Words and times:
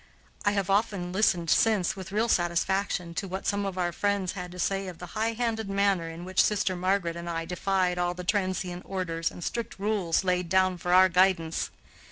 I 0.45 0.53
have 0.53 0.67
often 0.71 1.11
listened 1.11 1.51
since, 1.51 1.95
with 1.95 2.11
real 2.11 2.27
satisfaction, 2.27 3.13
to 3.13 3.27
what 3.27 3.45
some 3.45 3.67
of 3.67 3.77
our 3.77 3.91
friends 3.91 4.31
had 4.31 4.51
to 4.51 4.57
say 4.57 4.87
of 4.87 4.97
the 4.97 5.05
high 5.13 5.33
handed 5.33 5.69
manner 5.69 6.09
in 6.09 6.25
which 6.25 6.41
sister 6.43 6.75
Margaret 6.75 7.15
and 7.15 7.29
I 7.29 7.45
defied 7.45 7.99
all 7.99 8.15
the 8.15 8.23
transient 8.23 8.81
orders 8.83 9.29
and 9.29 9.43
strict 9.43 9.77
rules 9.77 10.23
laid 10.23 10.49
down 10.49 10.79
for 10.79 10.91
our 10.91 11.07
guidance. 11.07 11.69